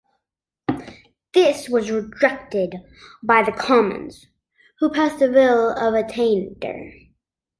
This 1.35 1.69
was 1.69 1.91
rejected 1.91 2.73
by 3.21 3.43
the 3.43 3.51
Commons, 3.51 4.25
who 4.79 4.89
passed 4.89 5.21
a 5.21 5.27
bill 5.29 5.75
of 5.77 5.93
attainder. 5.93 6.91